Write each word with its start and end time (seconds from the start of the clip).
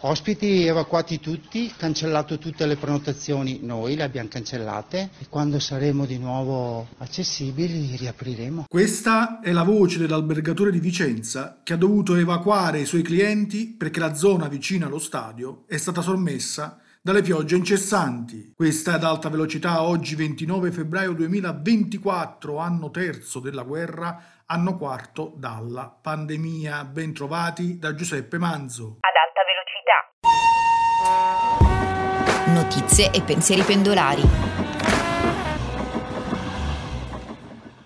Ospiti 0.00 0.64
evacuati 0.64 1.18
tutti, 1.18 1.72
cancellato 1.76 2.38
tutte 2.38 2.66
le 2.66 2.76
prenotazioni, 2.76 3.58
noi 3.64 3.96
le 3.96 4.04
abbiamo 4.04 4.28
cancellate 4.28 5.10
e 5.18 5.26
quando 5.28 5.58
saremo 5.58 6.06
di 6.06 6.18
nuovo 6.18 6.86
accessibili 6.98 7.96
riapriremo. 7.96 8.66
Questa 8.68 9.40
è 9.40 9.50
la 9.50 9.64
voce 9.64 9.98
dell'albergatore 9.98 10.70
di 10.70 10.78
Vicenza 10.78 11.62
che 11.64 11.72
ha 11.72 11.76
dovuto 11.76 12.14
evacuare 12.14 12.78
i 12.78 12.86
suoi 12.86 13.02
clienti 13.02 13.74
perché 13.76 13.98
la 13.98 14.14
zona 14.14 14.46
vicina 14.46 14.86
allo 14.86 15.00
stadio 15.00 15.64
è 15.66 15.76
stata 15.76 16.00
sommessa 16.00 16.78
dalle 17.02 17.22
piogge 17.22 17.56
incessanti. 17.56 18.52
Questa 18.54 18.92
è 18.92 18.94
ad 18.94 19.02
alta 19.02 19.28
velocità 19.28 19.82
oggi 19.82 20.14
29 20.14 20.70
febbraio 20.70 21.12
2024, 21.12 22.58
anno 22.58 22.92
terzo 22.92 23.40
della 23.40 23.64
guerra, 23.64 24.22
anno 24.46 24.76
quarto 24.76 25.34
dalla 25.36 25.88
pandemia. 25.88 26.84
Ben 26.84 27.12
trovati 27.12 27.80
da 27.80 27.96
Giuseppe 27.96 28.38
Manzo. 28.38 28.98
Notizie 32.68 33.10
e 33.12 33.22
pensieri 33.22 33.62
pendolari. 33.62 34.20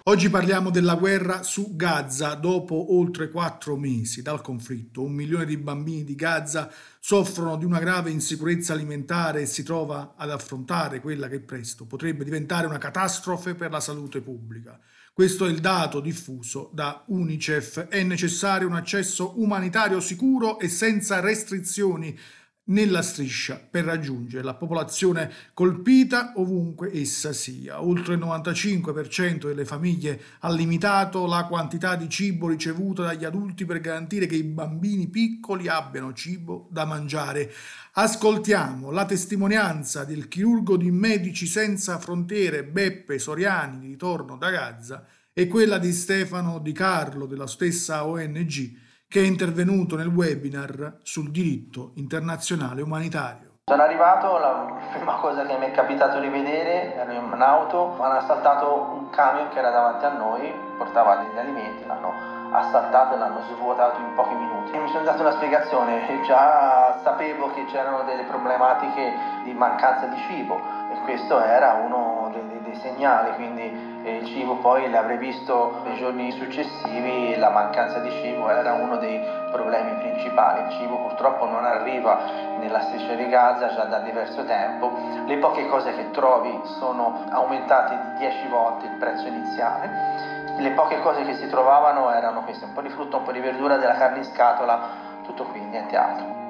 Oggi 0.03 0.29
parliamo 0.29 0.71
della 0.71 0.97
guerra 0.97 1.45
su 1.45 1.77
Gaza 1.77 2.35
dopo 2.35 2.97
oltre 2.97 3.31
quattro 3.31 3.77
mesi 3.77 4.23
dal 4.23 4.41
conflitto. 4.41 5.05
Un 5.05 5.13
milione 5.13 5.45
di 5.45 5.57
bambini 5.57 6.03
di 6.03 6.17
Gaza 6.17 6.69
soffrono 6.99 7.57
di 7.57 7.65
una 7.65 7.79
grave 7.79 8.11
insicurezza 8.11 8.73
alimentare 8.73 9.43
e 9.43 9.47
si 9.47 9.63
trova 9.63 10.15
ad 10.17 10.33
affrontare 10.33 11.01
quella 11.01 11.29
che 11.29 11.39
presto 11.39 11.85
potrebbe 11.85 12.25
diventare 12.25 12.67
una 12.67 12.79
catastrofe 12.79 13.55
per 13.55 13.71
la 13.71 13.79
salute 13.79 14.21
pubblica. 14.21 14.77
Questo 15.13 15.47
è 15.47 15.51
il 15.51 15.61
dato 15.61 16.01
diffuso 16.01 16.71
da 16.73 17.05
UNICEF. 17.07 17.87
È 17.87 18.03
necessario 18.03 18.67
un 18.67 18.75
accesso 18.75 19.41
umanitario 19.41 20.01
sicuro 20.01 20.59
e 20.59 20.69
senza 20.69 21.21
restrizioni 21.21 22.19
nella 22.65 23.03
striscia 23.03 23.61
per 23.69 23.85
raggiungere 23.85 24.45
la 24.45 24.55
popolazione 24.55 25.31
colpita 25.53 26.33
ovunque 26.37 26.93
essa 26.93 27.33
sia. 27.33 27.83
Oltre 27.83 28.15
il 28.15 28.21
95% 28.21 29.47
delle 29.47 29.65
famiglie 29.65 30.21
ha 30.41 30.53
limitato 30.53 31.27
la 31.27 31.45
quantità 31.47 31.97
di 31.97 32.09
cibo 32.09 32.49
ricevuta 32.49 33.03
dagli 33.03 33.25
adulti 33.25 33.65
per 33.65 33.81
garantire 33.81 34.27
che 34.27 34.37
i 34.37 34.45
bambini 34.45 35.09
piccoli 35.09 35.67
abbiano 35.67 36.13
cibo 36.13 36.69
da 36.71 36.85
mangiare. 36.85 37.53
Ascoltiamo 37.95 38.91
la 38.91 39.05
testimonianza 39.05 40.05
del 40.05 40.29
chirurgo 40.29 40.77
di 40.77 40.91
Medici 40.91 41.47
Senza 41.47 41.99
Frontiere 41.99 42.65
Beppe 42.65 43.19
Soriani 43.19 43.81
di 43.81 43.89
ritorno 43.89 44.37
da 44.37 44.51
Gaza 44.51 45.05
e 45.33 45.47
quella 45.49 45.79
di 45.79 45.93
Stefano 45.93 46.59
Di 46.59 46.73
Carlo 46.73 47.27
della 47.27 47.47
stessa 47.47 48.07
ONG 48.07 48.91
che 49.13 49.21
è 49.21 49.27
intervenuto 49.27 49.95
nel 49.95 50.07
webinar 50.07 51.01
sul 51.03 51.31
diritto 51.31 51.91
internazionale 51.97 52.81
umanitario. 52.81 53.59
Sono 53.67 53.83
arrivato, 53.83 54.39
la 54.39 54.81
prima 54.91 55.17
cosa 55.17 55.45
che 55.45 55.59
mi 55.59 55.67
è 55.67 55.71
capitato 55.71 56.19
di 56.19 56.29
vedere, 56.29 56.95
ero 56.95 57.13
in 57.13 57.31
un'auto, 57.31 58.01
hanno 58.01 58.17
assaltato 58.17 58.73
un 58.73 59.11
camion 59.11 59.51
che 59.51 59.59
era 59.59 59.69
davanti 59.69 60.07
a 60.07 60.17
noi, 60.17 60.51
portava 60.79 61.17
degli 61.17 61.37
alimenti, 61.37 61.85
l'hanno 61.85 62.42
assaltato 62.53 63.15
e 63.15 63.19
l'hanno 63.19 63.41
svuotato 63.55 64.01
in 64.01 64.15
pochi 64.15 64.35
minuti. 64.35 64.77
Mi 64.77 64.89
sono 64.89 65.05
dato 65.05 65.23
una 65.23 65.33
spiegazione, 65.33 66.21
già 66.27 66.99
sapevo 67.03 67.51
che 67.53 67.65
c'erano 67.67 68.03
delle 68.03 68.25
problematiche 68.25 69.15
di 69.45 69.53
mancanza 69.53 70.07
di 70.07 70.17
cibo 70.29 70.61
e 70.91 71.01
questo 71.05 71.41
era 71.41 71.75
uno 71.75 72.31
dei, 72.33 72.61
dei 72.63 72.75
segnali, 72.77 73.35
quindi 73.35 73.91
il 74.05 74.27
cibo 74.27 74.57
poi 74.57 74.91
l'avrei 74.91 75.17
visto 75.17 75.81
nei 75.85 75.97
giorni 75.97 76.33
successivi, 76.33 77.37
la 77.37 77.51
mancanza 77.51 78.01
di 78.01 78.11
cibo 78.11 78.51
era 78.51 78.73
uno 78.73 78.97
dei 78.97 79.21
problemi 79.51 79.95
principali. 80.01 80.63
Il 80.63 80.71
cibo 80.79 80.97
purtroppo 80.97 81.47
non 81.47 81.65
arriva 81.65 82.19
nella 82.59 82.81
striscia 82.83 83.15
di 83.15 83.29
Gaza 83.29 83.75
già 83.75 83.85
da 83.85 83.99
diverso 83.99 84.45
tempo, 84.45 84.93
le 85.27 85.37
poche 85.39 85.69
cose 85.69 85.95
che 85.95 86.11
trovi 86.11 86.61
sono 86.79 87.25
aumentate 87.31 87.97
di 87.97 88.19
10 88.19 88.49
volte 88.49 88.87
il 88.87 88.93
prezzo 88.93 89.27
iniziale, 89.27 90.41
le 90.59 90.71
poche 90.71 91.01
cose 91.01 91.25
che 91.25 91.35
si 91.35 91.49
trovavano 91.49 92.11
erano 92.11 92.32
queste, 92.43 92.65
un 92.65 92.73
po' 92.73 92.83
di 92.83 92.89
frutta, 92.91 93.17
un 93.17 93.25
po' 93.25 93.33
di 93.33 93.41
verdura, 93.41 93.77
della 93.77 93.95
carne 93.95 94.19
in 94.19 94.25
scatola, 94.25 95.21
tutto 95.25 95.45
qui, 95.45 95.61
niente 95.61 95.97
altro. 95.97 96.41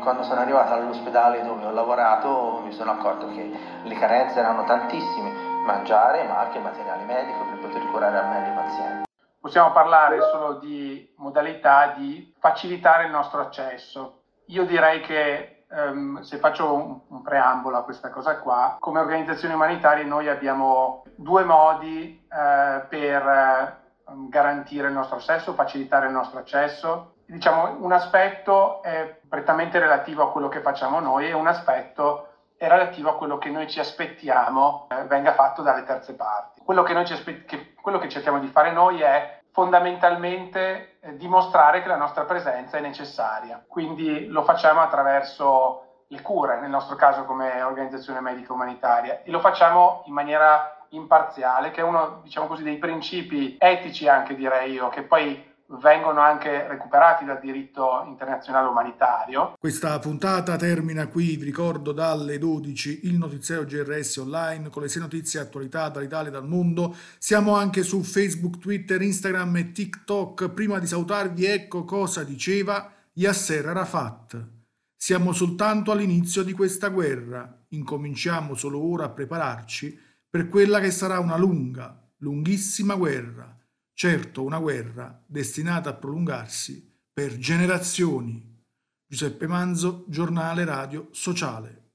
Quando 0.00 0.22
sono 0.24 0.40
arrivato 0.40 0.72
all'ospedale 0.72 1.42
dove 1.44 1.64
ho 1.64 1.70
lavorato 1.70 2.60
mi 2.64 2.72
sono 2.72 2.92
accorto 2.92 3.28
che 3.28 3.50
le 3.82 3.94
carenze 3.94 4.40
erano 4.40 4.64
tantissime, 4.64 5.30
mangiare, 5.64 6.24
ma 6.24 6.40
anche 6.40 6.58
materiale 6.58 7.04
medico 7.04 7.44
per 7.44 7.58
poter 7.58 7.86
curare 7.90 8.18
al 8.18 8.28
meglio 8.28 8.52
i 8.52 8.54
pazienti. 8.56 9.10
Possiamo 9.40 9.72
parlare 9.72 10.20
solo 10.30 10.54
di 10.54 11.12
modalità 11.16 11.94
di 11.96 12.32
facilitare 12.38 13.04
il 13.04 13.10
nostro 13.10 13.40
accesso. 13.40 14.22
Io 14.46 14.64
direi 14.64 15.00
che 15.00 15.64
um, 15.68 16.20
se 16.20 16.38
faccio 16.38 16.72
un, 16.72 17.00
un, 17.08 17.22
preambolo 17.22 17.76
a 17.76 17.84
questa 17.84 18.10
cosa 18.10 18.38
qua, 18.38 18.76
come 18.78 19.00
organizzazioni 19.00 19.54
umanitarie 19.54 20.04
noi 20.04 20.28
abbiamo 20.28 21.02
due 21.16 21.44
modi 21.44 22.24
uh, 22.24 22.86
per 22.88 23.81
garantire 24.28 24.88
il 24.88 24.94
nostro 24.94 25.16
accesso, 25.16 25.54
facilitare 25.54 26.06
il 26.06 26.12
nostro 26.12 26.38
accesso. 26.38 27.14
Diciamo, 27.26 27.76
un 27.80 27.92
aspetto 27.92 28.82
è 28.82 29.20
prettamente 29.28 29.78
relativo 29.78 30.22
a 30.22 30.30
quello 30.30 30.48
che 30.48 30.60
facciamo 30.60 31.00
noi 31.00 31.28
e 31.28 31.32
un 31.32 31.46
aspetto 31.46 32.28
è 32.56 32.68
relativo 32.68 33.10
a 33.10 33.16
quello 33.16 33.38
che 33.38 33.50
noi 33.50 33.68
ci 33.68 33.80
aspettiamo 33.80 34.86
eh, 34.90 35.02
venga 35.04 35.32
fatto 35.32 35.62
dalle 35.62 35.84
terze 35.84 36.14
parti. 36.14 36.60
Quello 36.64 36.84
che, 36.84 36.94
aspe- 36.94 37.44
che, 37.44 37.74
quello 37.74 37.98
che 37.98 38.08
cerchiamo 38.08 38.38
di 38.38 38.46
fare 38.46 38.70
noi 38.70 39.00
è 39.00 39.40
fondamentalmente 39.50 40.98
eh, 41.00 41.16
dimostrare 41.16 41.82
che 41.82 41.88
la 41.88 41.96
nostra 41.96 42.24
presenza 42.24 42.76
è 42.76 42.80
necessaria. 42.80 43.64
Quindi 43.66 44.26
lo 44.28 44.44
facciamo 44.44 44.80
attraverso 44.80 46.04
le 46.06 46.20
cure, 46.20 46.60
nel 46.60 46.70
nostro 46.70 46.94
caso 46.94 47.24
come 47.24 47.62
organizzazione 47.62 48.20
medica 48.20 48.52
umanitaria, 48.52 49.22
e 49.22 49.30
lo 49.30 49.40
facciamo 49.40 50.02
in 50.06 50.12
maniera 50.12 50.81
imparziale, 50.92 51.70
che 51.70 51.80
è 51.80 51.84
uno 51.84 52.20
diciamo 52.22 52.46
così, 52.46 52.62
dei 52.62 52.78
principi 52.78 53.56
etici 53.58 54.08
anche 54.08 54.34
direi 54.34 54.72
io, 54.72 54.88
che 54.88 55.02
poi 55.02 55.50
vengono 55.80 56.20
anche 56.20 56.66
recuperati 56.68 57.24
dal 57.24 57.40
diritto 57.40 58.04
internazionale 58.06 58.68
umanitario. 58.68 59.54
Questa 59.58 59.98
puntata 59.98 60.56
termina 60.56 61.06
qui, 61.06 61.36
vi 61.36 61.44
ricordo 61.44 61.92
dalle 61.92 62.38
12 62.38 63.06
il 63.06 63.16
notiziario 63.16 63.64
GRS 63.64 64.16
online 64.16 64.68
con 64.68 64.82
le 64.82 64.88
sei 64.88 65.02
notizie 65.02 65.40
e 65.40 65.44
attualità 65.44 65.88
dall'Italia 65.88 66.28
e 66.28 66.32
dal 66.32 66.46
mondo. 66.46 66.94
Siamo 67.18 67.56
anche 67.56 67.82
su 67.82 68.02
Facebook, 68.02 68.58
Twitter, 68.58 69.00
Instagram 69.00 69.56
e 69.56 69.72
TikTok. 69.72 70.50
Prima 70.50 70.78
di 70.78 70.86
salutarvi 70.86 71.46
ecco 71.46 71.84
cosa 71.84 72.22
diceva 72.24 72.92
Yasser 73.14 73.66
Arafat. 73.68 74.46
Siamo 74.94 75.32
soltanto 75.32 75.90
all'inizio 75.90 76.44
di 76.44 76.52
questa 76.52 76.88
guerra, 76.88 77.60
incominciamo 77.70 78.54
solo 78.54 78.80
ora 78.80 79.06
a 79.06 79.08
prepararci 79.08 80.10
per 80.32 80.48
quella 80.48 80.80
che 80.80 80.90
sarà 80.90 81.18
una 81.18 81.36
lunga, 81.36 82.10
lunghissima 82.20 82.94
guerra 82.94 83.52
certo 83.94 84.42
una 84.42 84.58
guerra 84.58 85.22
destinata 85.26 85.90
a 85.90 85.94
prolungarsi 85.94 86.92
per 87.12 87.36
generazioni. 87.36 88.60
Giuseppe 89.06 89.46
Manzo, 89.46 90.04
giornale 90.08 90.64
radio 90.64 91.08
sociale. 91.12 91.91